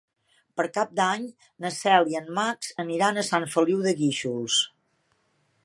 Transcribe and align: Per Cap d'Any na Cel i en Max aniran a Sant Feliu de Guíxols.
Per 0.59 0.63
Cap 0.77 0.93
d'Any 0.99 1.27
na 1.65 1.71
Cel 1.75 2.09
i 2.13 2.17
en 2.21 2.31
Max 2.39 2.71
aniran 2.85 3.21
a 3.21 3.25
Sant 3.29 3.45
Feliu 3.57 3.85
de 3.89 3.95
Guíxols. 4.01 4.57